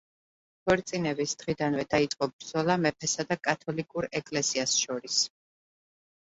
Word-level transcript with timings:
ქორწინების 0.69 1.35
დღიდანვე 1.41 1.85
დაიწყო 1.91 2.29
ბრძოლა 2.33 2.79
მეფესა 2.87 3.29
და 3.35 3.39
კათოლიკურ 3.51 4.11
ეკლესიას 4.23 4.77
შორის. 4.89 5.23